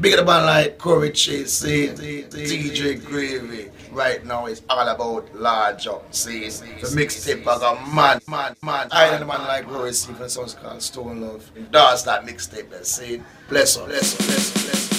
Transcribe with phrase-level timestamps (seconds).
[0.00, 3.68] Big the band like Corey Chase, DJ Gravy.
[3.90, 6.48] Right now it's all about large up, see?
[6.48, 8.88] The mixtape bag a man, man, man.
[8.92, 11.50] I and the man like Rory Stevens, sounds called Stone Love.
[11.72, 13.20] That's that mixtape, see?
[13.48, 14.97] Bless her, bless her, bless her, bless her.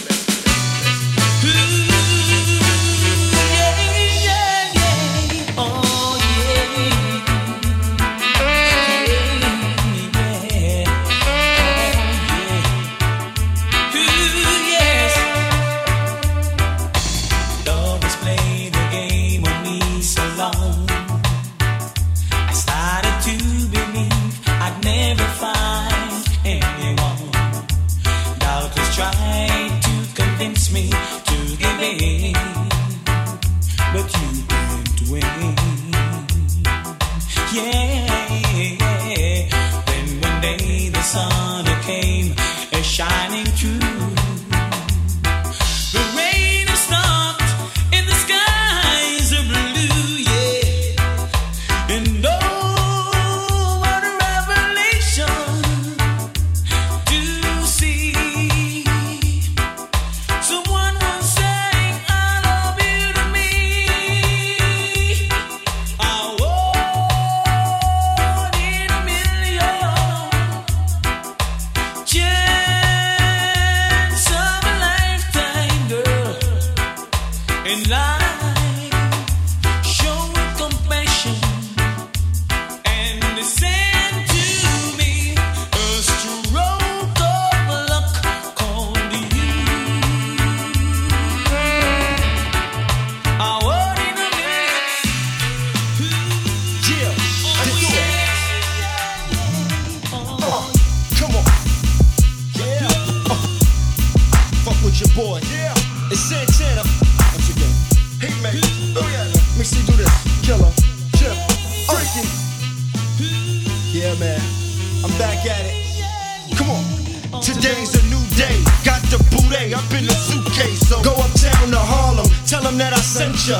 [117.60, 118.56] Days a new day.
[118.88, 120.88] Got the booty up in the suitcase.
[120.88, 122.26] So go uptown to Harlem.
[122.48, 123.60] Tell them that I sent ya.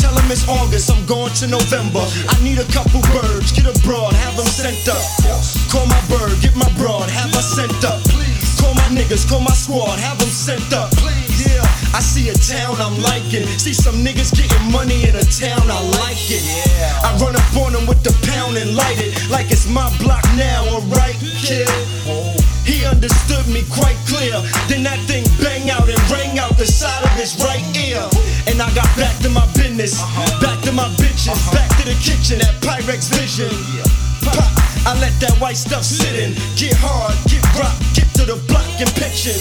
[0.00, 2.02] Tell them it's August, I'm going to November.
[2.02, 4.98] I need a couple birds, get abroad, have them sent up.
[5.70, 8.02] Call my bird, get my broad, have her sent up.
[8.58, 10.90] Call my niggas, call my squad, have them sent up.
[11.38, 11.62] Yeah,
[11.94, 13.46] I see a town I'm liking.
[13.62, 16.42] See some niggas getting money in a town, I like it.
[17.04, 20.24] I run up on them with the pound and light it like it's my block
[20.34, 21.14] now, alright.
[21.46, 22.15] Yeah.
[22.66, 24.34] He understood me quite clear.
[24.66, 28.02] Then that thing bang out and rang out the side of his right ear.
[28.50, 30.42] And I got back to my business, uh-huh.
[30.42, 31.54] back to my bitches, uh-huh.
[31.54, 33.54] back to the kitchen at Pyrex Vision.
[34.26, 34.42] Pop,
[34.82, 36.34] I let that white stuff sit in.
[36.58, 39.38] Get hard, get rock, get to the block and pitch it.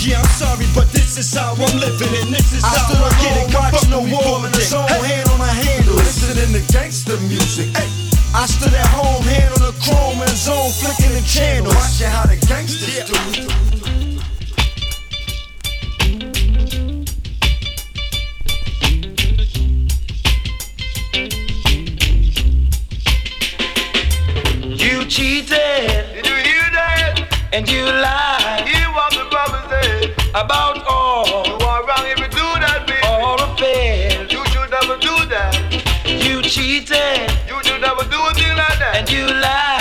[0.00, 3.10] Yeah, I'm sorry, but this is how I'm living, and this is I how I
[3.20, 3.54] get it.
[3.56, 5.16] Watching the wall in his own hey.
[5.16, 7.68] hand on my handle, listening to gangster music.
[7.76, 8.19] Hey.
[8.32, 11.74] I stood at home, hand on the chrome and zone, flicking the channels.
[11.74, 13.04] Watching how the gangsters yeah.
[13.04, 13.14] do.
[24.76, 25.50] You cheated.
[26.14, 27.26] Did you hear that?
[27.52, 28.68] And you lied.
[28.68, 31.46] You want the promises about all.
[31.46, 33.00] You are wrong if you do that, baby.
[33.08, 34.22] All affair.
[34.22, 35.52] You should never do that.
[36.06, 37.19] You cheated
[39.12, 39.79] you lie.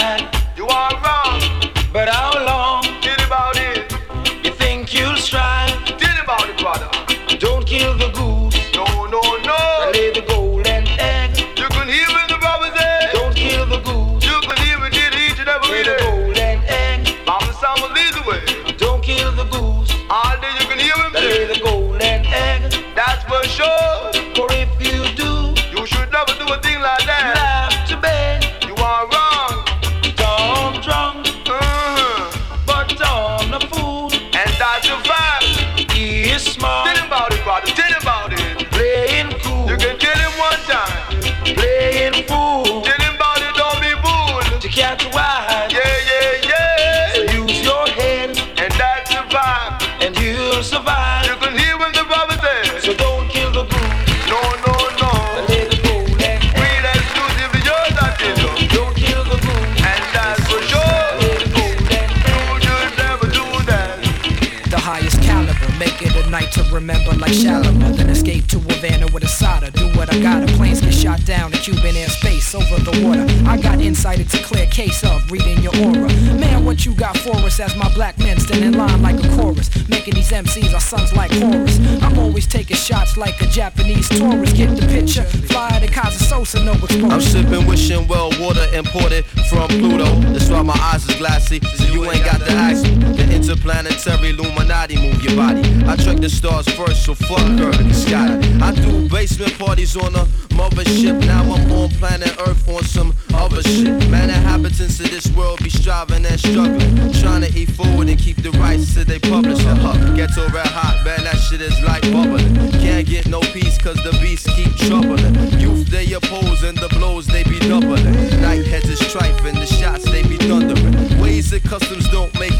[66.29, 67.95] Night to remember like Shalimar.
[67.97, 69.71] Then escape to Havana with a soda.
[69.71, 70.45] Do what I gotta.
[70.53, 73.25] Planes get shot down in Cuban airspace over the water.
[73.47, 76.09] I got insight, it's a clear case of reading your aura.
[76.39, 79.29] Man, what you got for us as my black men stand in line like a
[79.35, 79.69] chorus.
[79.89, 81.79] Making these MCs our sons like chorus.
[82.01, 84.55] I'm always taking shots like a Japanese tourist.
[84.55, 85.23] Get the picture?
[85.23, 87.07] Fly to Casa Sosa, no exposure.
[87.07, 90.15] I'm sipping, wishing well water imported from Pluto.
[90.33, 91.59] That's why my eyes is glassy.
[91.75, 93.15] So you ain't got the me.
[93.15, 95.61] The interplanetary Illuminati move your body.
[95.87, 98.47] I track the stars first, so fuck her and Scotty.
[98.61, 100.25] I do basement parties on a
[100.57, 101.19] mothership.
[101.25, 104.09] Now I'm on planet Earth on some other shit.
[104.09, 107.13] Man, inhabitants of this world be striving and struggling.
[107.13, 109.77] Trying to eat forward and keep the rights to they publish it.
[109.77, 110.15] Huh.
[110.15, 112.53] Ghetto red hot, man, that shit is like bubbling.
[112.83, 115.35] Can't get no peace cause the beasts keep troubling.
[115.59, 118.03] Youth they oppose and the blows they be doubling.
[118.41, 121.19] Night heads is trife and the shots they be thundering.
[121.21, 122.53] Ways that customs don't make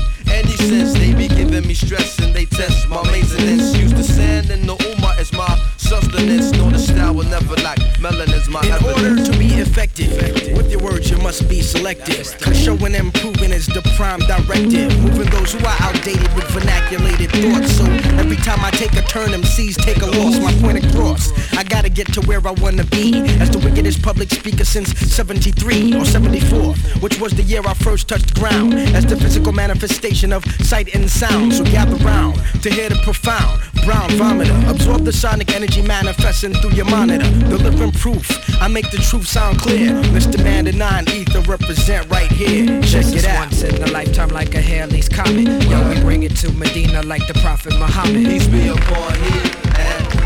[0.60, 0.94] sense.
[0.94, 3.76] They be giving me stress and they test my maintenance.
[3.78, 6.52] Use the sand and the umma as my sustenance.
[6.52, 7.80] Know the style will never lack.
[8.00, 8.98] Melanin's my In evidence.
[9.02, 10.12] order to be effective,
[10.56, 12.26] with your words you must be selective.
[12.40, 14.90] Cause showing and proving is the prime directive.
[15.02, 17.72] Moving those who are outdated with vernaculated thoughts.
[17.78, 17.86] So
[18.22, 20.40] every time I take a turn, MCs take a loss.
[20.40, 21.24] My point across.
[21.58, 23.20] I gotta get to where I wanna be.
[23.42, 28.08] As the wickedest public speaker since 73 or 74, which was the year I first
[28.08, 28.74] touched ground.
[28.98, 31.54] As the physical manifestation of sight and sound.
[31.54, 34.70] So gather round to hear the profound brown vomiter.
[34.70, 37.30] Absorb the sonic energy manifesting through your monitor.
[37.50, 38.28] Delivering proof.
[38.62, 39.92] I make the truth sound clear.
[40.14, 40.44] Mr.
[40.44, 42.82] Man the nine ether represent right here.
[42.82, 43.40] Check it out.
[43.40, 45.64] Once in a lifetime like a Halley's comet.
[45.64, 48.26] Yo, we bring it to Medina like the Prophet Muhammad.
[48.26, 49.69] Peace be upon he and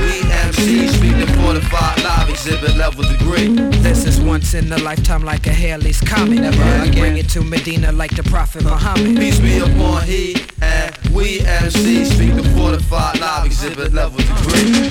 [0.03, 3.47] we MCs speak the fortified live exhibit level degree.
[3.81, 6.39] This is once in a lifetime like a Halley's comet.
[6.41, 9.17] Never we bring it to Medina like the Prophet Muhammad.
[9.17, 14.89] Peace be upon he and we MCs speak the fortified live exhibit level degree.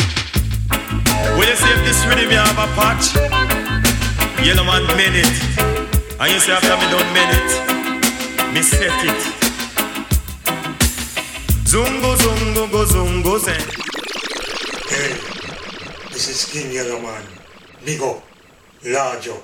[1.36, 3.14] Will you see if this rhythm you have a patch?
[4.44, 5.34] Yellowman made it.
[6.20, 8.54] And you say after me done made it.
[8.54, 9.20] Me set it.
[11.64, 13.81] Zungo zungo go zungo zen.
[14.92, 15.16] Hey,
[16.12, 17.24] this is King Yellowman.
[17.82, 18.22] Big up,
[18.84, 19.42] large up.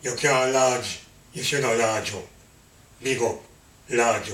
[0.00, 1.02] You can't large,
[1.34, 2.24] you should not large up.
[3.02, 3.42] Big up,
[3.90, 4.32] large.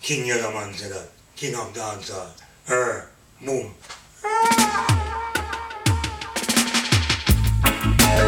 [0.00, 1.08] King Yellowman said that.
[1.36, 2.32] King of dancehall.
[2.68, 3.08] Er,
[3.40, 3.70] boom.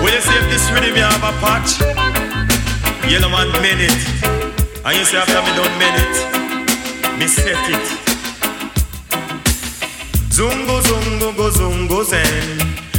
[0.05, 1.81] Will you see if this rhythm you have a patch?
[3.11, 4.03] Yellowman made it.
[4.87, 7.19] And you say after me done made it.
[7.19, 8.04] Me set it.
[10.35, 12.59] Zungo zungo go zungo zen.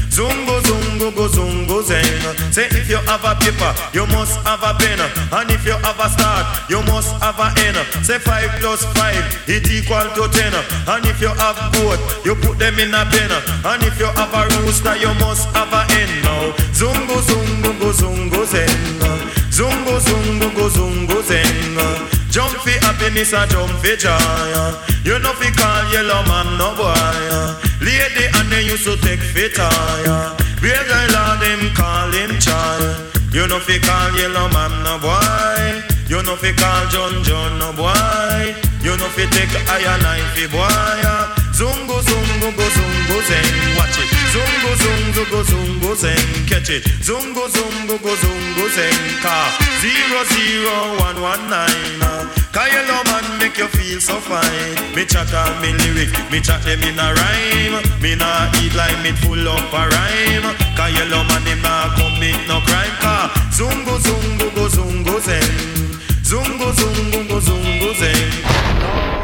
[0.09, 2.21] Zungo zungo go zungo zen.
[2.53, 5.03] Say if you have a paper, you must have a pen.
[5.35, 7.75] And if you have a start, you must have a end.
[8.07, 9.19] Say five plus five,
[9.51, 10.55] it equal to ten.
[10.87, 13.31] And if you have both, you put them in a pen.
[13.67, 15.74] And if you have a rooster, you must have a
[23.15, 24.11] happiness and jump for joy.
[24.11, 24.75] Uh.
[25.03, 26.91] You know fi call Yellowman no boy.
[27.31, 27.55] Uh.
[27.81, 30.35] Lady and they used to take fit tire.
[30.61, 32.83] Real girl and them call him child.
[33.31, 35.81] You know fi call Yellowman no boy.
[36.07, 38.55] You know fi call John John no boy.
[38.83, 40.59] You know fi take iron knife boy.
[40.59, 41.31] Uh.
[41.55, 43.77] Zungo zungo go zungo zen.
[43.77, 44.14] Watch it.
[44.35, 46.45] Zungo zungo go zungo zen.
[46.45, 46.83] Catch it.
[46.99, 48.93] Zungo zungo go zungo zen.
[49.23, 49.47] Car
[49.79, 52.03] zero zero one one nine.
[52.51, 54.75] Cause Yellowman make you feel so fine.
[54.93, 57.79] Me chat all me lyric, me chat eh, them in a rhyme.
[58.01, 60.51] Me nah eat like me full up a rhyme.
[60.75, 62.95] Yellowman eh, him nah commit no crime.
[62.99, 65.47] Cause zungo zungo go zungo zen.
[66.23, 69.14] Zungo zungo go zungo zen.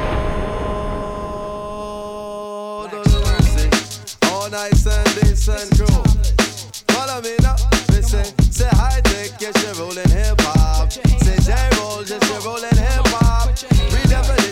[9.53, 10.91] High tech, rolling hip hop.
[10.91, 12.70] Say J roll, yes, you're rolling.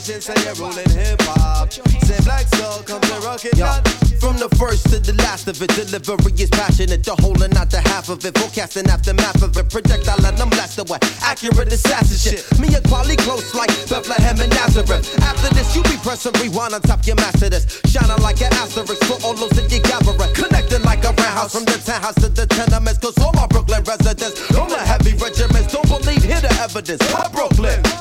[0.09, 1.71] Redefinition, say you're rolling hip hop.
[1.71, 3.83] Say black soul, come to rock it down.
[4.19, 7.03] From the first to the last of it, delivery is passionate.
[7.03, 8.37] The whole and not the half of it.
[8.37, 9.69] Forecasting aftermath of it.
[9.69, 10.99] Projectile and I'm blast away.
[11.21, 12.43] Accurate assassin shit.
[12.59, 15.05] Me and Kweli close like Bethlehem and Nazareth.
[15.21, 17.79] After this, you be pressing rewind on top your master this.
[17.85, 20.33] Shining like an asterisk for all those that you gathering.
[20.33, 22.99] Connecting like a roundhouse from the townhouse to the tenements.
[22.99, 26.99] Cause all my Brooklyn residents, all the heavy regiments, don't believe, hear the evidence.
[27.13, 27.98] My Brooklyn.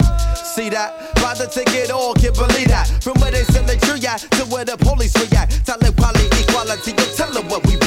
[0.58, 1.14] See that?
[1.22, 2.90] By the ticket, all can't believe that.
[3.00, 5.64] From where they send the tree at to where the police react.
[5.64, 7.77] Tell them quality, equality, you tell them what we.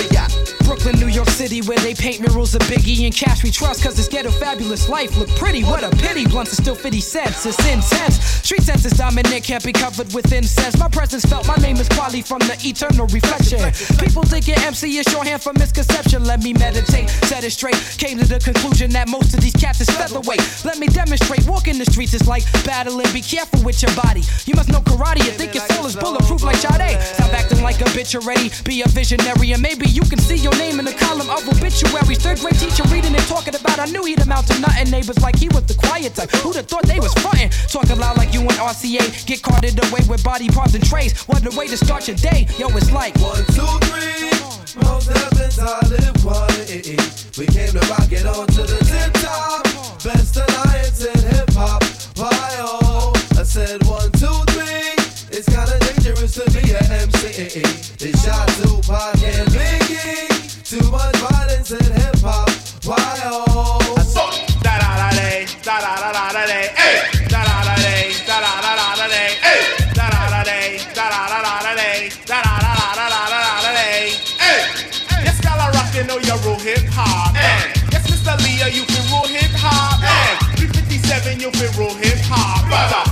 [0.82, 3.96] Brooklyn, New York City, where they paint murals of Biggie and Cash we trust, cause
[3.96, 5.64] this ghetto fabulous life look pretty.
[5.64, 8.18] What a pity, blunts are still 50 cents, it's intense.
[8.42, 10.78] Street sense is dominant, can't be covered with incense.
[10.80, 13.60] My presence felt, my name is Kweli from the eternal reflection.
[14.00, 16.24] People think your MC is shorthand for misconception.
[16.24, 17.78] Let me meditate, set it straight.
[17.98, 20.42] Came to the conclusion that most of these cats is featherweight.
[20.66, 24.24] Let me demonstrate, walking the streets is like battling, be careful with your body.
[24.46, 27.00] You must know karate, you think your soul is bulletproof like Sade.
[27.02, 30.56] Stop acting like a bitch already, be a visionary, and maybe you can see your
[30.58, 32.20] name in the column of obituaries.
[32.20, 34.92] Third grade teacher reading and talking about, I knew he'd amount to nothing.
[34.92, 36.32] Neighbors like he was the quiet type.
[36.32, 37.50] Who'd have thought they was frontin'?
[37.68, 39.26] Talking loud like you and RCA.
[39.26, 41.20] Get carted away with body parts and trays.
[41.28, 42.48] What a way to start your day.
[42.58, 44.32] Yo, it's like one, two, three.
[44.84, 47.38] Mos Def and Talib Kweli.
[47.38, 49.64] We came to rock it on to the tip top.
[50.04, 51.84] Best alliance in hip hop.
[52.16, 53.14] Why oh?
[53.38, 54.96] I said one, two, three.
[55.36, 57.62] It's kinda dangerous to be an MC.
[57.98, 60.51] They shot Tupac and Biggie.
[60.72, 62.48] Too much violence in hip hop.
[62.88, 63.76] Why oh?
[64.64, 67.28] Da da da day, da da da da da day, hey.
[67.28, 69.62] Da da da day, da da da da da day, hey.
[69.92, 73.06] Da da da day, da da da da da day, da da da da da
[73.12, 74.64] da da da day, hey.
[75.28, 77.36] Yes, Scala Rock, you know you rule hip hop.
[77.36, 77.76] Hey.
[77.92, 78.40] Yes, Mr.
[78.40, 80.00] Leah, you can rule hip hop.
[80.00, 80.56] Hey.
[80.56, 82.64] 357, you can rule hip hop.
[82.72, 83.11] Brother,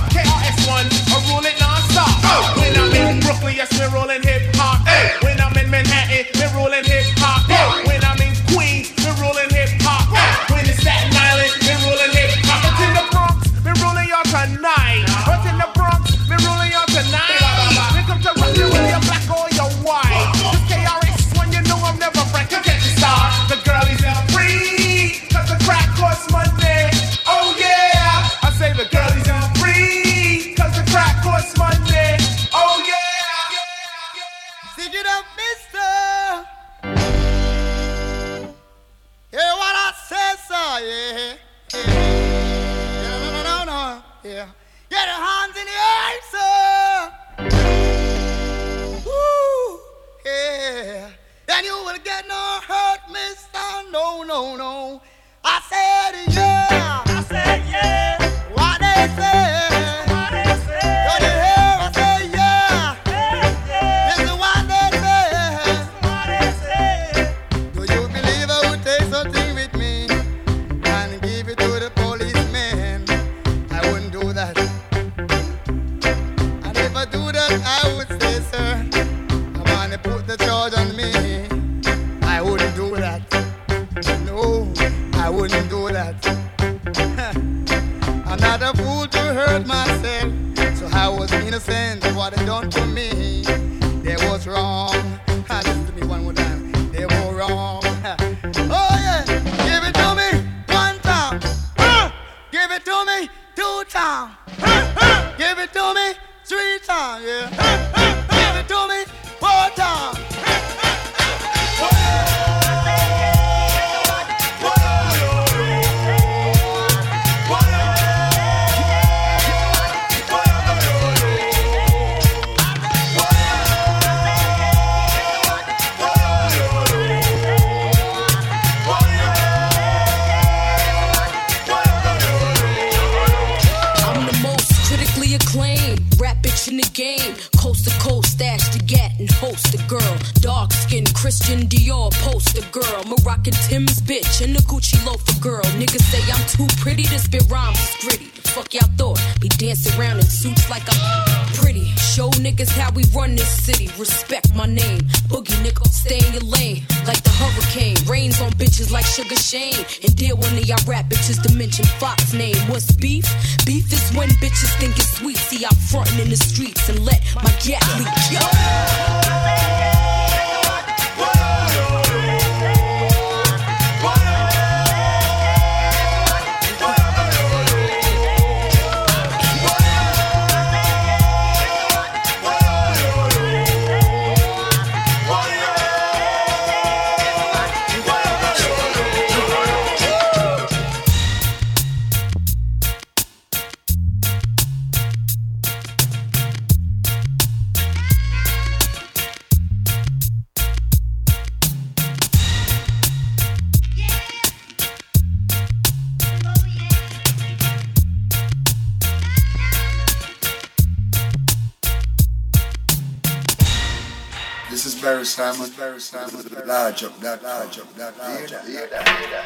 [215.40, 218.62] Simon, Simon, large up, that large up, that large up.
[218.68, 219.38] Yeah, that, yeah,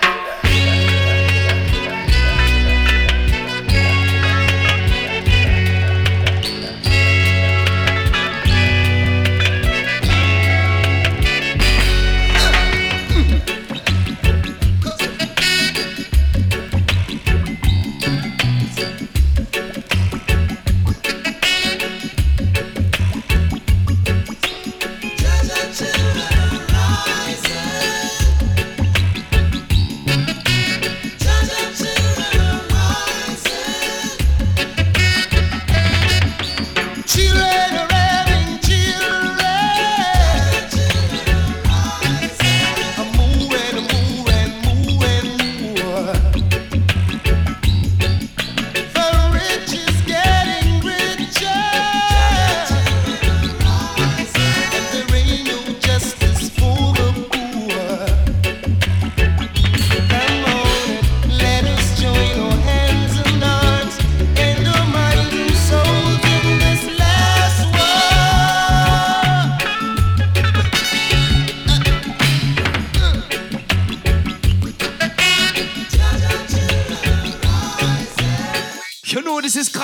[0.42, 1.53] that,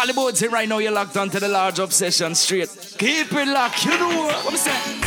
[0.01, 2.71] Quality right now, you're locked onto the large obsession straight.
[2.97, 5.01] Keep it locked, you know what I'm saying.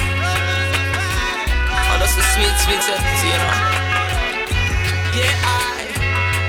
[1.90, 3.58] Oh, that's the sweet, sweet sense, you know.
[5.18, 5.82] Yeah, I,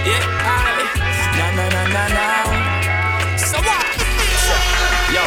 [0.05, 0.85] yeah, I,
[1.39, 2.27] na na na na na.
[3.39, 3.87] So what?
[5.09, 5.25] Yo,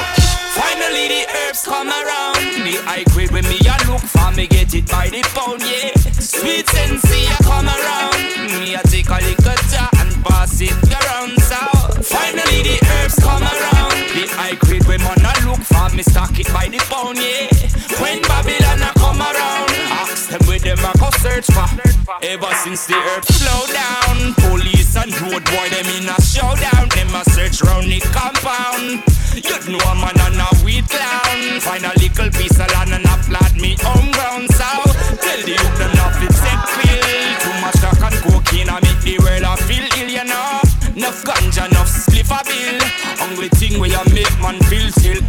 [0.53, 2.37] finally the herbs come around.
[2.37, 5.89] The high grade when me a look for me get it by the pound, yeah.
[6.21, 7.01] Sweet sense,
[7.41, 8.61] come around.
[8.61, 10.69] Me a take a little jar and pass it.
[10.69, 10.96] Finally
[13.17, 13.97] herbs come around.
[14.13, 17.49] The high grade when man a look for me stock it by the pound, yeah.
[18.01, 19.71] When Babylon a come around,
[20.01, 21.67] ask them where them a go search for.
[22.21, 26.89] Ever since the herbs slow down, police and road boy them in a showdown.
[26.89, 29.03] Them a search round the compound.
[29.37, 31.61] You know a man and a weed clown.
[31.61, 34.49] Find a little piece of land and a plant me home ground.
[34.53, 34.69] So
[35.21, 37.05] tell the youth them not fit set feel.
[37.43, 40.61] Too much talk and cocaine I make the world a feel ill, you know.
[40.97, 42.76] Enough ganja, enough spliff a bill.
[43.79, 44.89] Where you make man feel.
[45.05, 45.21] Eh,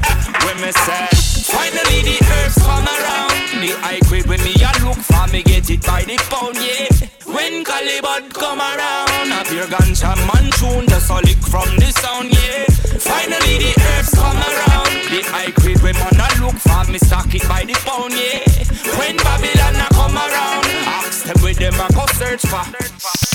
[0.44, 1.08] when me say,
[1.44, 3.36] finally the herbs come around.
[3.60, 6.88] The high grade when me a look for me get it by the pound, yeah.
[7.28, 11.92] When Collie Buddz come around, a pure ganja man tune just a lick from the
[11.92, 12.64] sound, yeah.
[12.96, 14.92] Finally the herbs come around.
[15.12, 18.48] The high grade when man a look for me stock it by the pound, yeah.
[18.96, 20.64] When Babylon a come around,
[21.04, 23.27] ask them where them a go search for.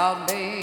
[0.00, 0.59] Night clubbing,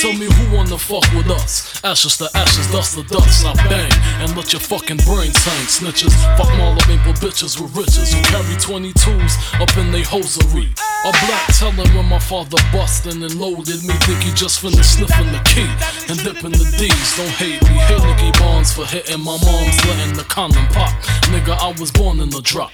[0.00, 1.78] tell me who wanna fuck with us?
[1.84, 3.44] Ashes to ashes, dust to dust.
[3.44, 3.92] I bang
[4.24, 5.66] and let your fucking brains hang.
[5.68, 10.72] Snitches, fuck all the maple bitches with riches who carry 22s up in they hosiery.
[11.04, 13.92] A black telling when my father bustin' and loaded me.
[14.08, 15.68] Think he just finished sniffing the key
[16.08, 17.16] and dipping the D's.
[17.16, 17.76] Don't hate me.
[17.84, 20.92] Hit Nicky Barnes for hitting my mom's letting the condom pop.
[21.28, 22.72] Nigga, I was born in the drop.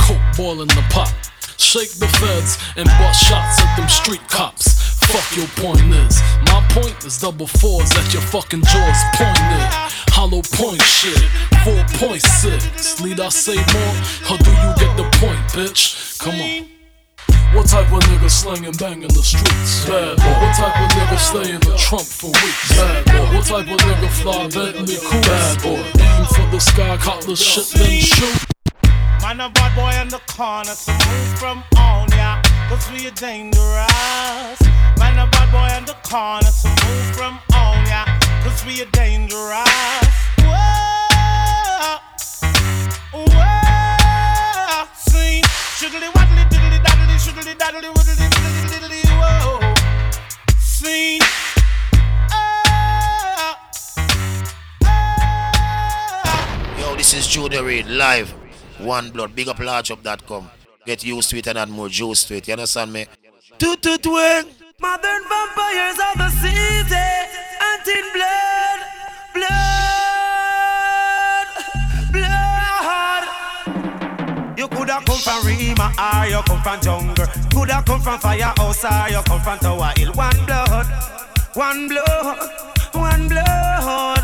[0.00, 1.14] Coke boiling the pot.
[1.56, 4.77] Shake the feds and bust shots at them street cops.
[5.08, 6.20] Fuck your point is.
[6.52, 9.68] My point is double fours at your fucking jaws pointed.
[10.12, 11.18] Hollow point shit.
[11.64, 13.00] Four point six.
[13.00, 13.94] Need I say more,
[14.28, 16.18] or do you get the point, bitch?
[16.18, 16.68] Come on.
[17.56, 19.86] What type of nigga slanging bang in the streets?
[19.86, 20.36] Bad boy.
[20.44, 22.76] What type of nigga stay in the trunk for weeks?
[22.76, 23.36] Bad boy.
[23.36, 25.20] What type of nigga fly Bentley cool?
[25.22, 26.02] Bad boy.
[26.04, 28.57] Aim for the sky, caught the shit, then shoot.
[29.28, 32.40] Man, a bad boy in the corner, so move from on, yeah.
[32.70, 33.60] Cause we are dangerous.
[34.96, 38.06] Man, a bad boy in the corner, so move from on, yeah.
[38.42, 39.68] Cause we are dangerous.
[40.40, 42.00] Whoa,
[43.12, 44.88] whoa.
[44.96, 45.42] See,
[45.76, 49.60] shiggly waddly diddly daddly, shiggly daddly widdly diddly diddly, whoa.
[50.58, 51.20] See,
[56.96, 58.37] this is Junior Reid live.
[58.78, 59.34] One blood.
[59.34, 60.50] Big up largeup.com.
[60.86, 62.46] Get used to it and add more juice to it.
[62.48, 63.06] You understand me?
[63.58, 64.44] Toot toot wing.
[64.80, 66.94] Modern vampires of the city,
[67.58, 68.80] hunting blood,
[69.34, 71.48] blood,
[72.12, 73.24] blood.
[74.56, 77.26] You coulda come from Rema or you come from jungle.
[77.52, 80.12] Coulda come from firehouse or you come from Tower Hill.
[80.12, 80.86] One blood,
[81.54, 82.38] one blood,
[82.94, 84.17] one blood.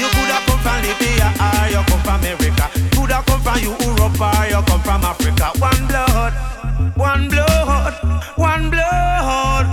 [0.00, 2.66] You coulda come from Libya or you come from America.
[2.96, 5.52] Coulda come from Europe or you come from Africa.
[5.60, 6.32] One blood,
[6.96, 7.94] one blood,
[8.36, 9.66] one blood.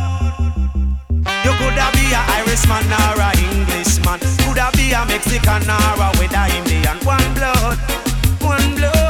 [1.48, 4.20] You coulda be a Irishman or a Englishman.
[4.44, 6.98] Coulda be a Mexican or a with Indian.
[7.08, 7.80] One blood,
[8.44, 9.07] one blood,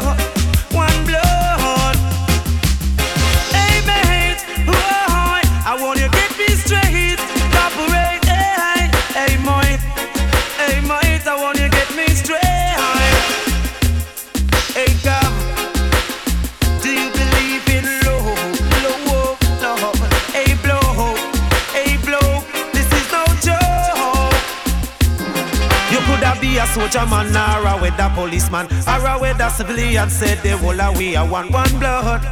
[26.74, 30.10] soldier man or a weather policeman or a weather civilian.
[30.10, 32.24] Said they are we are one, one blood,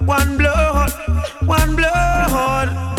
[0.00, 0.90] one blood,
[1.46, 2.89] one blood.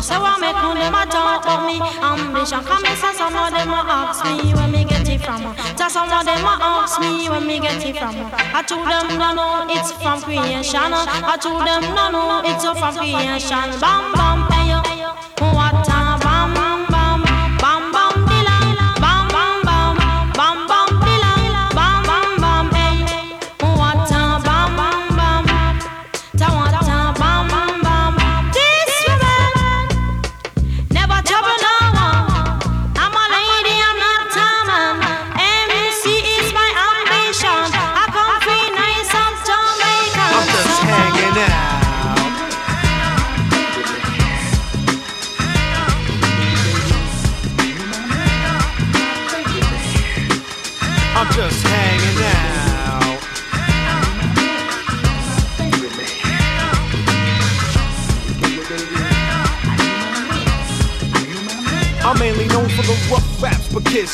[0.00, 2.64] Say what make them a talk about me ambition?
[2.64, 5.42] Come and say some of them a ask me where me get it from.
[5.76, 8.16] Just some of them a ask me where me get it from.
[8.16, 10.80] I told them no no, it's from creation.
[10.80, 13.78] I told them no no, it's from creation.
[13.80, 14.49] Bam bam,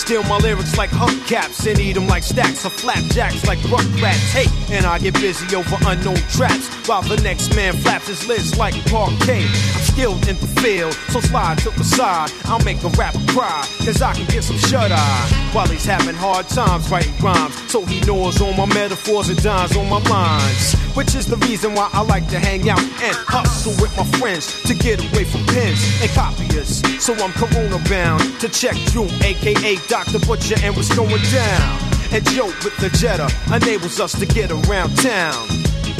[0.06, 4.30] steal my lyrics like hubcaps and eat them like stacks of flapjacks like rugrats.
[4.30, 8.56] Hey, and I get busy over unknown traps while the next man flaps his lips
[8.56, 9.42] like parquet.
[9.42, 12.30] I'm skilled in the field, so slide to the side.
[12.44, 16.14] I'll make a rapper cry, cause I can get some shut eye while he's having
[16.14, 17.56] hard times writing rhymes.
[17.68, 21.74] So he knows all my metaphors and dines on my lines, which is the reason
[21.74, 25.44] why I like to hang out and hustle with my friends to get away from
[25.44, 26.80] pens and copiers.
[27.04, 30.18] So I'm corona bound to check you, aka Dr.
[30.26, 31.78] Butcher, and what's going down.
[32.12, 35.46] And Joe with the Jetta enables us to get around town.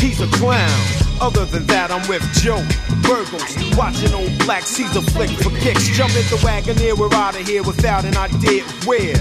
[0.00, 0.80] He's a clown.
[1.20, 2.64] Other than that, I'm with Joe
[3.04, 5.88] Burgos, watching old Black Caesar flick for kicks.
[5.96, 9.16] Jump in the Wagoneer, we're out of here without an idea where.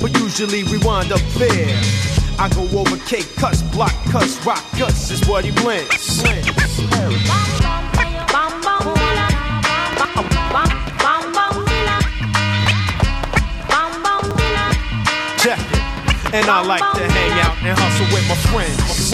[0.00, 2.17] But usually we wind up there.
[2.40, 6.22] I go over cake, cuss, block cuss, rock cuss is what he blends.
[6.22, 6.46] Check
[15.58, 15.66] it.
[16.32, 19.10] And I like to hang out and hustle with my friends.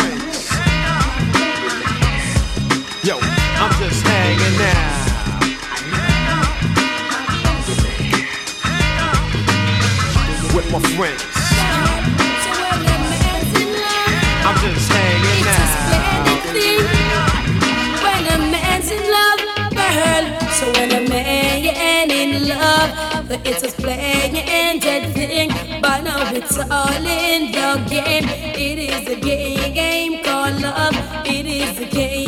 [3.05, 4.93] Yo, I'm just hanging out.
[10.55, 11.43] With my friends.
[23.44, 25.50] It is a flag and dead thing.
[25.83, 30.94] But now it's all in the game, game called love.
[31.27, 32.24] It is a game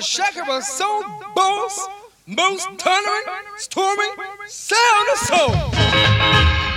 [0.00, 1.02] the shaker was so
[1.34, 1.86] boss,
[2.26, 3.22] most thundering,
[3.58, 4.14] storming,
[4.46, 6.69] sound of soul.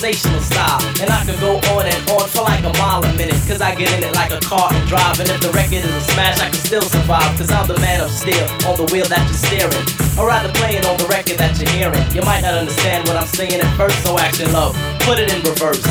[0.00, 0.80] Sensational style.
[1.00, 3.36] And I can go on and on for like a mile a minute.
[3.44, 5.20] Cause I get in it like a car and drive.
[5.20, 7.36] And if the record is a smash, I can still survive.
[7.36, 9.84] Cause I'm the man of steel on the wheel that you're steering.
[10.16, 12.00] Or rather playing on the record that you're hearing.
[12.16, 14.72] You might not understand what I'm saying at first, so action love.
[15.04, 15.84] Put it in reverse.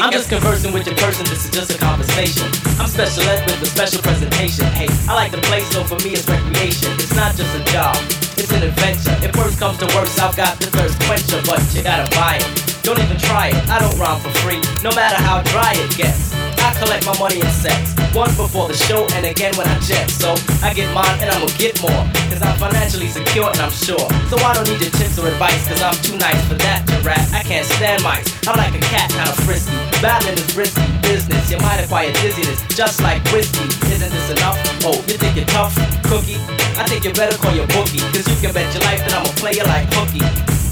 [0.00, 2.48] I'm just conversing with your person, this is just a conversation.
[2.80, 4.64] I'm special ed with a special presentation.
[4.72, 6.92] Hey, I like to play, so for me it's recreation.
[6.96, 7.98] It's not just a job,
[8.38, 9.16] it's an adventure.
[9.22, 12.82] If worst comes to worst, I've got the thirst quencher, but you gotta buy it.
[12.82, 16.27] Don't even try it, I don't rhyme for free, no matter how dry it gets.
[16.60, 20.10] I collect my money in sets, Once before the show and again when I jet.
[20.10, 24.06] So I get mine and I'ma get more, cause I'm financially secure and I'm sure.
[24.30, 26.96] So I don't need your tips or advice, cause I'm too nice for that to
[27.06, 27.22] rap.
[27.32, 29.76] I can't stand mice, I'm like a cat, kinda frisky.
[30.00, 33.64] Battling is risky business, you might acquire dizziness, just like whiskey.
[33.92, 34.56] Isn't this enough?
[34.84, 36.40] Oh, you think you're tough, cookie?
[36.78, 39.32] I think you better call your bookie, cause you can bet your life that I'ma
[39.36, 40.22] play you like hooky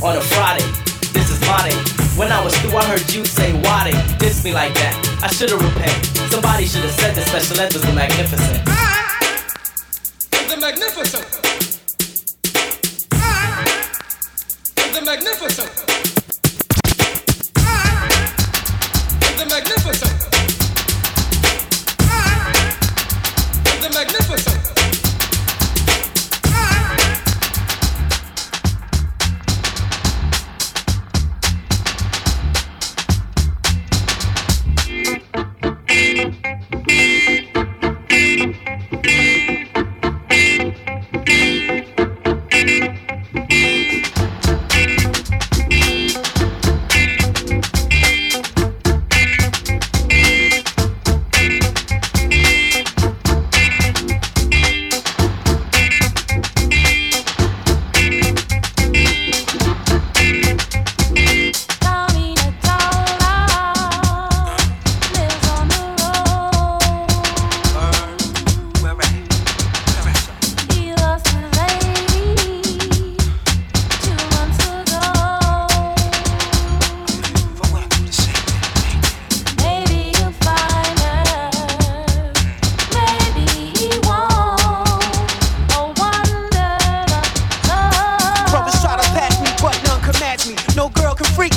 [0.04, 0.85] on a Friday.
[2.26, 5.20] When I was through, I heard you say, why they diss me like that?
[5.22, 6.06] I should've repent.
[6.28, 8.64] Somebody should've said the special ed was the magnificent.
[10.50, 11.24] The magnificent.
[14.92, 15.85] The magnificent.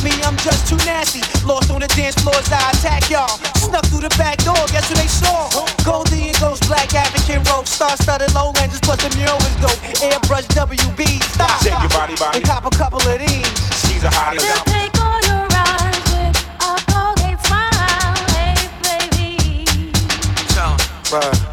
[0.03, 1.21] Me, I'm just too nasty.
[1.45, 3.39] Lost on the dance floors, I attack y'all.
[3.57, 5.49] Snuck through the back door, guess who they saw?
[5.83, 9.79] Goldie and Ghost, Black African rope, star studded low ranges, plus the mural is dope.
[10.03, 11.61] Airbrush WB, stop.
[11.61, 12.37] Shake your body, body.
[12.37, 13.47] And cop a couple of these.
[13.83, 14.39] She's a hottie.
[14.69, 19.91] Take all your eyes with a Colgate smile, hey baby.
[20.53, 21.48] Tell him,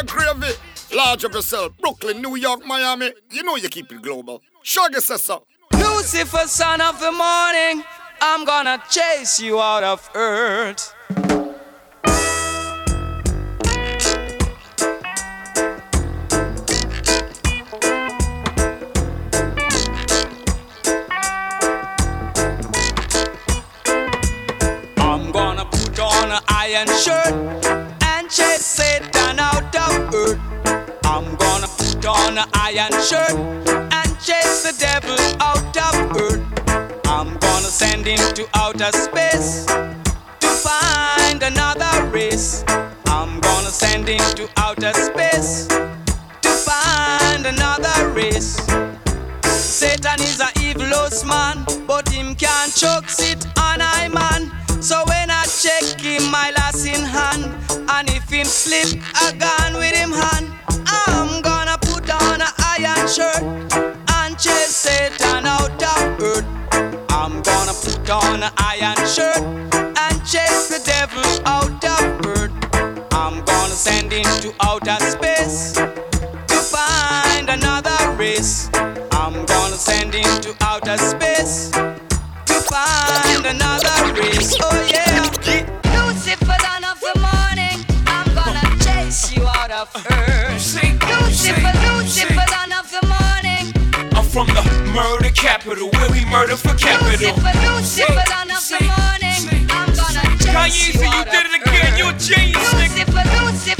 [0.00, 0.54] DJ Gravy.
[0.94, 1.72] Large up yourself.
[1.78, 3.12] Brooklyn, New York, Miami.
[3.30, 4.42] You know you keep it global.
[4.62, 5.44] Shaggy says so.
[5.72, 7.84] Lucifer, son of the morning,
[8.20, 10.94] I'm gonna chase you out of earth.
[24.96, 27.69] I'm gonna put on an iron shirt
[32.40, 33.36] an iron shirt
[33.92, 36.42] and chase the devil out of earth.
[37.06, 42.64] I'm gonna send him to outer space to find another race.
[43.06, 48.56] I'm gonna send him to outer space to find another race.
[49.44, 54.50] Satan is a evil host man, but him can't choke sit on I man.
[54.82, 57.44] So when I check him, my last in hand,
[57.90, 60.39] and if him slip, I gone with him hand
[63.10, 66.44] shirt and chase Satan out of earth.
[67.10, 69.42] I'm gonna put on an iron shirt
[69.74, 72.52] and chase the devil out of earth.
[73.12, 78.70] I'm gonna send him to outer space to find another race.
[79.10, 84.54] I'm gonna send him to outer space to find another race.
[84.62, 85.26] Oh yeah.
[85.96, 90.09] Lucifer, dawn of the morning, I'm gonna chase you out of earth.
[95.00, 97.32] Murder capital, where we murder for capital.
[97.32, 99.40] Lucifer, Lucifer, dawn of the morning,
[99.70, 101.96] I'm gonna chase Kanye, you so you did it again.
[101.96, 103.08] You're a genius, nigga.
[103.08, 103.79] Lucifer, Lucifer,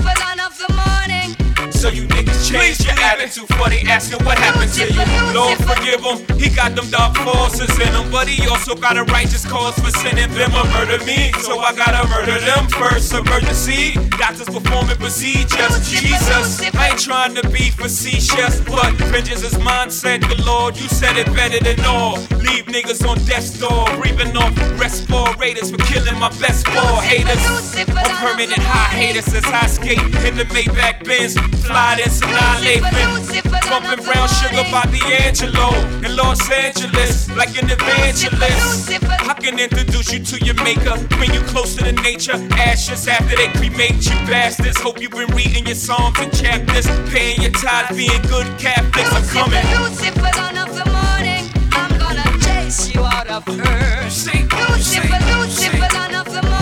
[2.50, 5.02] change your attitude for they asking what happened to you.
[5.34, 9.04] Lord forgive him, he got them dark forces in him, but he also got a
[9.04, 11.32] righteous cause for sending them a murder me.
[11.46, 13.12] So I gotta murder them first.
[13.14, 15.78] Emergency, doctors performing procedures.
[15.88, 20.76] Jesus, I ain't trying to be facetious, but vengeance is mine, said the Lord.
[20.76, 22.18] You said it better than all.
[22.42, 27.42] Leave niggas on death's door, breathing off respirators for killing my best four haters.
[27.78, 31.34] I'm permanent high haters as I skate in the Maybach Benz,
[31.64, 35.70] fly this annihilate Bumping brown sugar by D'Angelo
[36.04, 38.90] in Los Angeles, like an evangelist.
[38.90, 42.34] I can introduce you to your maker, bring you close to the nature.
[42.58, 44.80] Ashes after they cremate you bastards.
[44.80, 49.12] Hope you've been reading your psalms and chapters, paying your tithes, being good Catholics.
[49.14, 49.64] I'm coming.
[49.82, 54.02] Lucifer, dawn of the morning, I'm gonna chase you out of earth.
[54.02, 56.59] Lucifer, Lucifer, dawn of the morning,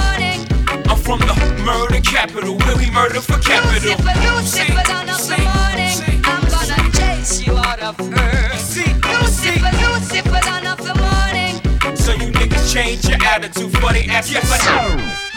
[1.08, 3.96] from the murder capital, where we murder for capital.
[3.96, 8.76] Lucifer, Lucifer, dawn of the morning, I'm gonna chase you out of earth.
[8.76, 11.96] Lucifer, Lucifer, dawn of the morning.
[11.96, 14.44] So you niggas change your attitude for they ask yes.
[14.44, 15.27] for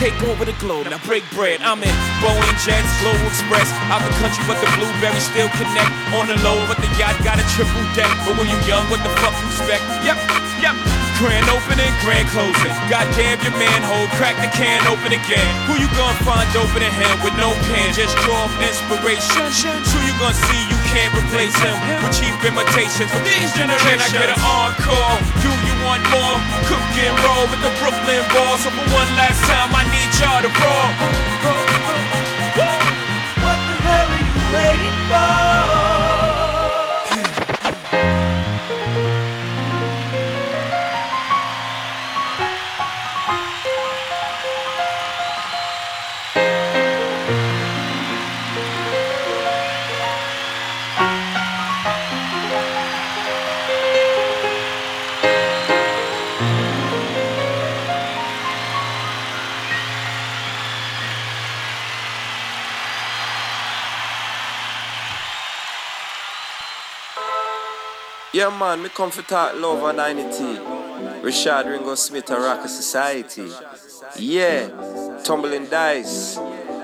[0.00, 1.60] take over the globe, now break bread.
[1.60, 1.92] I'm in
[2.24, 3.68] Boeing Jets, Global Express.
[3.92, 5.92] Out the country, but the blueberries still connect.
[6.16, 8.08] On the low, but the yacht got a triple deck.
[8.24, 9.84] But when you young, what the fuck you expect?
[10.00, 10.16] Yep,
[10.64, 10.72] yep.
[11.20, 12.72] Grand opening, grand closing.
[12.88, 15.52] Goddamn your manhole, crack the can open again.
[15.68, 17.92] Who you gonna find open in him with no pen?
[17.92, 19.52] Just draw off inspiration.
[19.52, 23.84] Who you gonna see you can't replace him with cheap imitations from these generations?
[23.84, 25.19] Can I get an encore?
[25.40, 26.36] Do you want more?
[26.68, 28.60] Cook and roll with the Brooklyn balls.
[28.62, 30.90] So for one last time, I need y'all to roll.
[33.44, 35.49] What the hell are you waiting for?
[68.40, 70.58] Yeah, man, me come for talk love and unity.
[71.20, 73.50] Richard Ringo Smith and Rocker Society.
[74.16, 74.68] Yeah,
[75.22, 76.38] tumbling dice.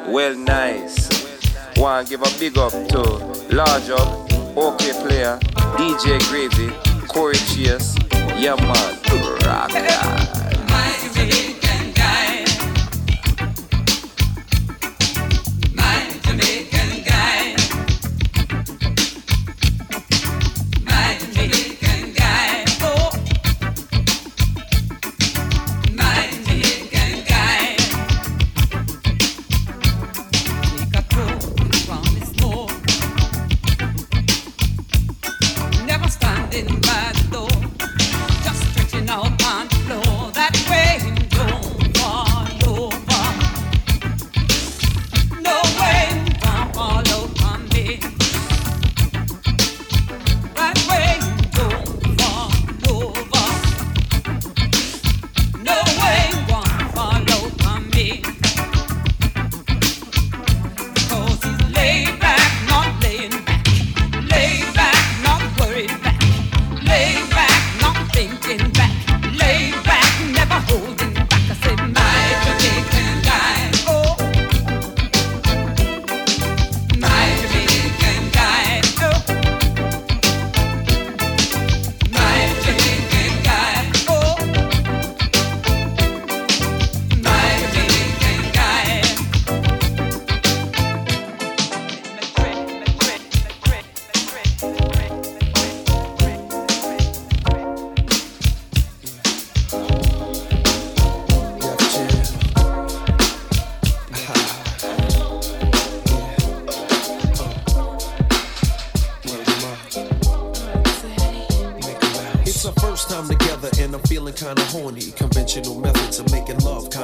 [0.06, 1.08] Well, nice.
[1.78, 3.00] Want give a big up to
[3.56, 5.40] Large Up, Okayplayer,
[5.78, 6.68] DJ Gravy,
[7.08, 7.96] Corey Chase,
[8.36, 8.98] yeah man,
[9.46, 10.35] rock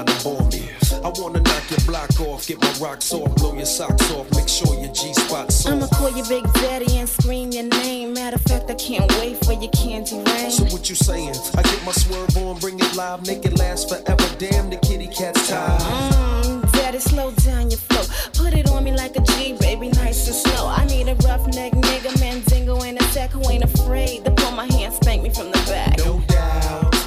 [0.05, 0.68] making love kinda bore me.
[1.05, 4.48] I wanna knock your block off, get my rocks off, blow your socks off, make
[4.48, 8.14] sure your G spot's I'ma call you Big Daddy and scream your name.
[8.14, 10.50] Matter of fact, I can't wait for your candy rain.
[10.50, 11.34] So what you saying?
[11.57, 14.28] I get my swerve on, bring it live, make it last forever.
[14.38, 15.80] Damn, the kitty cat's tired.
[15.80, 18.05] Mm, Daddy, slow down your flow.
[18.34, 20.68] Put it on me like a G, baby, nice and slow.
[20.68, 24.53] I need a rough neck nigga, mandingo and a sack who ain't afraid to pull
[24.53, 25.98] my hand, spank me from the back.
[25.98, 26.22] No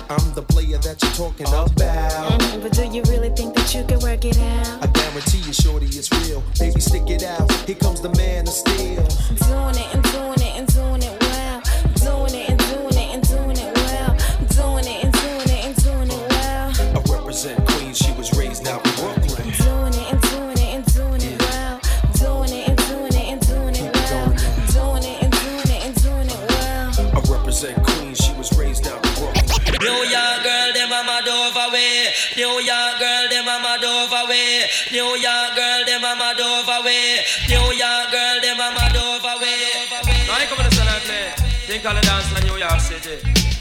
[0.09, 1.71] I'm the player that you're talking about.
[1.75, 4.83] Mhm, but do you really think that you can work it out?
[4.83, 6.43] I guarantee you, shorty, it's real.
[6.59, 7.51] Baby, stick it out.
[7.65, 9.03] Here comes the man of steel.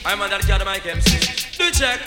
[0.07, 1.17] I'm on that cat Mike MC.
[1.57, 2.01] Do check.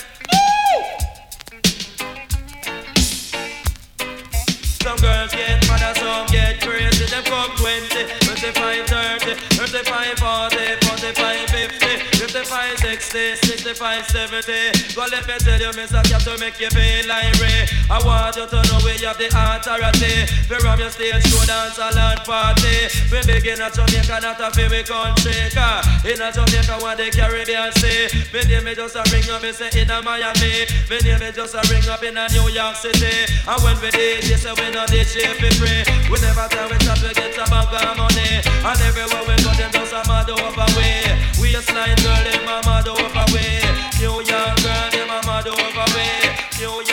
[4.85, 7.05] Some girls get mad and some get crazy.
[7.05, 7.87] Them come 20,
[8.21, 11.87] 25, 30, 35, 40, 45, 50,
[12.17, 14.95] 55, 60, 65, 70.
[14.95, 15.99] Go let me tell you, Mr.
[16.07, 17.67] Cap, to make you feel like Ray.
[17.91, 20.23] I want you to know we have the authority.
[20.47, 22.87] We run your stage show, dance, a land party.
[23.11, 25.51] We begin at Jamaica, not a feel we country.
[25.51, 28.07] Car in a Jamaica, one the Caribbean Sea.
[28.31, 30.63] Me name me just a ring up, me say in a Miami.
[30.87, 33.27] Me name me just a ring up in a New York City.
[33.51, 35.83] And when we did, they say we not did shape it free.
[36.07, 38.39] We never tell we stop to get a bag of money.
[38.63, 41.03] And everywhere we go, them just a mad over way.
[41.35, 43.56] We a slide girl, them a mad over way.
[43.99, 46.37] New York girl, them a mad over way.
[46.59, 46.86] New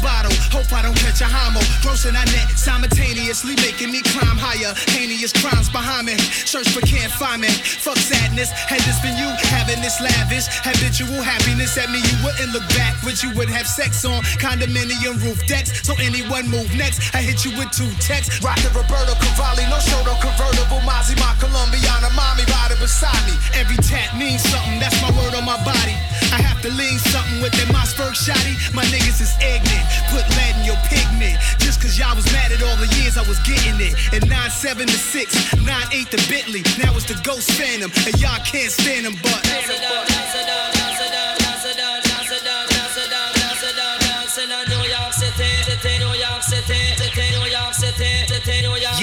[0.00, 0.32] bottle.
[0.54, 1.60] Hope I don't catch a homo.
[1.82, 4.72] Grossing that net simultaneously, making me climb higher.
[4.94, 6.16] Heinous crimes behind me.
[6.46, 7.50] Search but can't find me.
[7.50, 8.50] Fuck sadness.
[8.50, 12.96] Had this been you having this lavish, habitual happiness at me, you wouldn't look back.
[13.02, 15.82] But you would have sex on condominium roof decks.
[15.82, 18.42] So anyone move next, I hit you with two texts.
[18.42, 20.80] Rock the Roberto Cavalli, no show, no convertible.
[20.86, 23.34] Mozzie, my Colombiana, mommy riding beside me.
[23.58, 25.96] Every tat means something, that's my word on my body.
[26.32, 28.54] I have to lean something with that Mossberg shotty.
[28.72, 31.38] My niggas is ignorant, put lead in your pigment.
[31.58, 33.94] Just cause y'all was mad at all the years I was getting it.
[34.12, 36.62] And 9-7 to 6, 9-8 to Bentley.
[36.78, 39.40] Now it's the Ghost Phantom, and y'all can't stand them, but.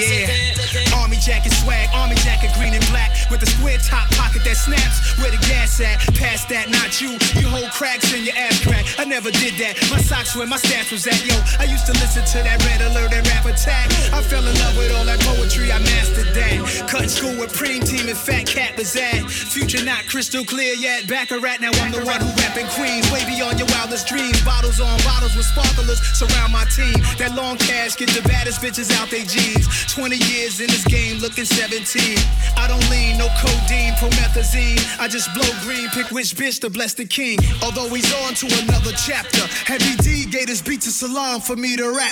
[0.00, 3.50] Yeah, army jacket swag, army jacket green and black with a
[3.84, 5.18] top pocket that snaps.
[5.18, 5.98] Where the gas at?
[6.14, 7.16] Past that, not you.
[7.40, 8.86] You hold cracks in your ass crack.
[8.98, 9.76] I never did that.
[9.90, 11.20] My socks where my stash was at.
[11.24, 13.90] Yo, I used to listen to that red alert and rap attack.
[14.12, 15.72] I fell in love with all that poetry.
[15.72, 16.88] I mastered that.
[16.88, 19.28] Cutting school with Preem Team and Fat Cat was at.
[19.30, 21.08] Future not crystal clear yet.
[21.08, 21.70] Back a rat now.
[21.80, 23.10] I'm the one who rapping Queens.
[23.10, 24.40] Way beyond your wildest dreams.
[24.44, 26.94] Bottles on bottles with sparklers surround my team.
[27.18, 29.66] That long cash get the baddest bitches out they jeans.
[29.92, 32.18] 20 years in this game, looking 17.
[32.56, 33.28] I don't lean, no
[33.70, 34.80] codeine, promethazine.
[34.98, 37.38] I just blow green, pick which bitch to bless the king.
[37.62, 39.46] Although he's on to another chapter.
[39.64, 42.10] Heavy D gave beat to Salaam for me to rap.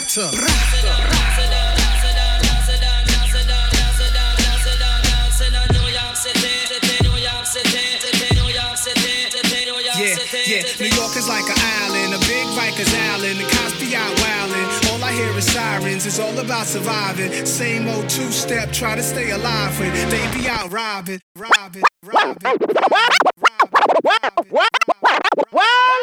[9.99, 10.15] Yeah,
[10.47, 13.41] yeah, New York is like an island, a big Rikers Island,
[15.19, 15.29] wildin'.
[15.29, 17.47] Hear is sirens, it's all about surviving.
[17.47, 22.57] Same old two step, try to stay alive when they be out robbing, robbing, robbing.
[25.51, 26.01] Well,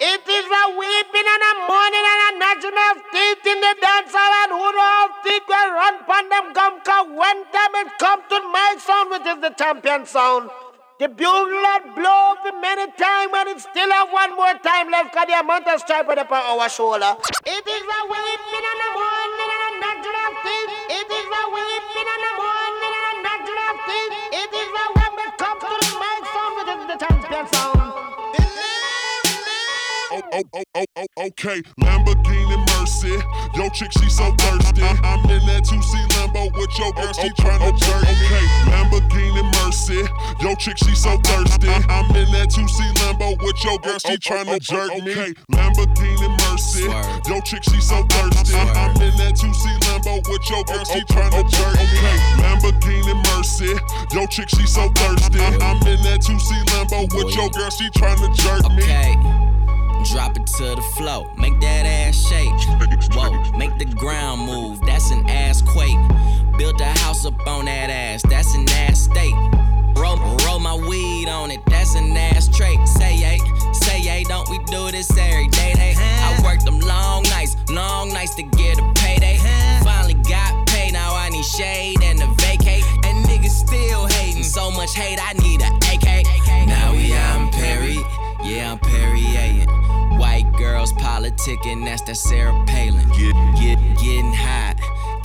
[0.00, 4.12] it is a weeping and a mourning and a gnashing of teeth in the dance
[4.12, 8.20] hall and who all think will run pon them come cause when time it come
[8.28, 10.50] to my sound which is the champion sound.
[10.96, 15.10] The bugle that blow for many time and it still have one more time left
[15.10, 17.18] cause the amount of stripe upon our shoulder.
[17.42, 20.70] It is a weeping and a mourning and a of teeth.
[20.94, 24.14] It is a weeping and a mourning and a of teeth.
[24.38, 28.23] It is a when we come to the mic sound which is the champion sound.
[30.14, 31.60] Oh, oh, oh, oh, oh, okay.
[31.82, 33.18] Lamborghini Mercy.
[33.58, 34.86] Yo, chick, she so thirsty.
[35.02, 38.06] I'm in that 2C Lambo with your oh, girl, oh, she tryna oh, jerk.
[38.06, 38.14] Me.
[38.22, 40.06] Okay, Lamborghini Mercy.
[40.38, 41.66] Yo, chick, she so thirsty.
[41.66, 41.82] Uh-huh.
[41.90, 45.18] I'm in that 2C Lambo with your girl, she tryna jerk me.
[45.18, 46.86] Okay, Lamborghini Mercy.
[47.26, 48.54] Yo, chick, she so thirsty.
[48.54, 51.90] I'm in that 2C Lambo with your girl, she tryna jerk me.
[51.90, 53.74] Okay, Lamborghini Mercy.
[54.14, 55.42] Yo, chick, she so thirsty.
[55.58, 58.84] I'm in that 2C Lambo with your girl, she tryna jerk me.
[58.86, 59.53] Okay.
[60.12, 62.52] Drop it to the flow, make that ass shake.
[63.14, 65.98] Whoa, make the ground move, that's an ass quake.
[66.58, 69.34] Built a house up on that ass, that's an ass state.
[69.96, 72.78] Roll, roll my weed on it, that's an ass trait.
[72.86, 73.38] Say yay,
[73.72, 75.72] say yay, don't we do this every day?
[75.74, 75.94] Day.
[75.98, 79.38] I worked them long nights, long nights to get a payday.
[79.82, 82.84] Finally got paid, now I need shade and a vacate.
[83.04, 86.26] And niggas still hating, so much hate, I need a AK.
[86.68, 87.98] Now we out in Perry,
[88.44, 89.66] yeah, I'm Perrier.
[90.18, 93.08] White girls politicking, that's that Sarah Palin.
[93.10, 94.76] Get, get, getting hot,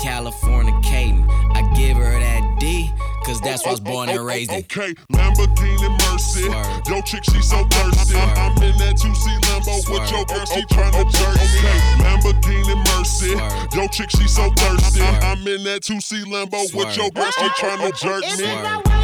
[0.01, 1.27] Californicating.
[1.53, 2.91] I give her that D,
[3.25, 4.59] cause that's why I was born and raised in.
[4.59, 6.45] Okay, Lamborghini Mercy.
[6.89, 8.15] Yo, chick, she so thirsty.
[8.17, 11.35] I'm in that 2C Lambo with your girl, she tryna jerk.
[11.35, 11.59] Me.
[11.59, 13.77] Okay, Lamborghini Mercy.
[13.77, 15.01] Yo, chick, she so thirsty.
[15.01, 18.98] I'm in that 2C Lambo with your girl, she tryna jerk me.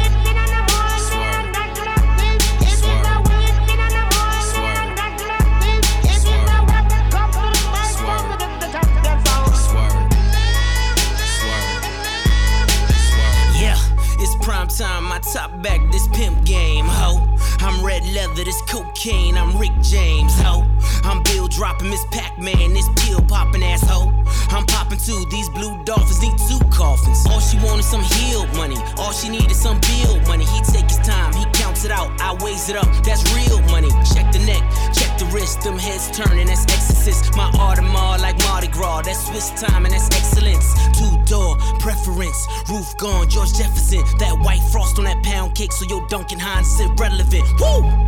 [18.36, 20.64] Red this cocaine, I'm Rick James, ho.
[21.04, 24.12] I'm Bill dropping Miss Pac Man, this pill popping asshole.
[24.50, 27.24] I'm popping too, these blue dolphins need two coffins.
[27.26, 30.44] All she wanted some healed money, all she needed some bill money.
[30.44, 33.90] He take his time, he counts it out, I weighs it up, that's real money.
[34.14, 34.62] Check the neck,
[34.92, 37.36] check the wrist, them heads turning, that's exorcist.
[37.36, 40.74] My Audemars like Mardi Gras, that's Swiss time and that's excellence.
[40.98, 44.02] Two door preference, roof gone, George Jefferson.
[44.18, 47.44] That white frost on that pound cake, so your Duncan Hines sit relevant.
[47.60, 48.06] Woo!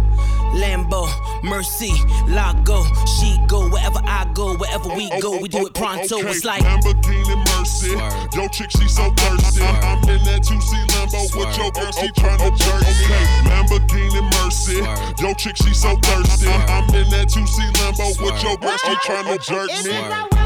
[0.54, 1.08] Lambo,
[1.42, 1.92] Mercy,
[2.26, 6.18] Lago, she go wherever I go, wherever we go, we do it pronto.
[6.18, 7.92] Okay, It's like Lamborghini Mercy.
[8.36, 9.62] Yo, chick, she so thirsty.
[9.62, 12.82] I'm in that 2C Lambo with your girl, she tryna jerk.
[12.82, 14.78] Okay, Lamborghini Mercy.
[15.22, 16.48] Yo, chick, she so thirsty.
[16.48, 20.37] I'm in that 2C Lambo with your girl, she tryna jerk me.